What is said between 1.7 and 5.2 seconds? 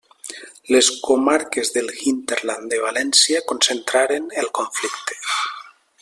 del hinterland de València concentraren el conflicte.